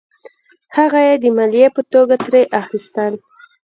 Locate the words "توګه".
1.93-2.15